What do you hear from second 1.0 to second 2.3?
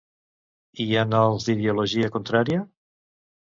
en els d'ideologia